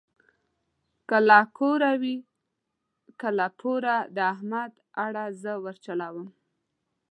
که 1.09 1.17
له 1.29 1.39
کوره 1.57 1.91
وي 2.01 2.17
که 3.19 3.27
له 3.37 3.47
پوره 3.59 3.95
د 4.15 4.17
احمد 4.33 4.73
اړه 5.05 5.23
زه 5.41 5.53
ورچلوم. 5.65 6.27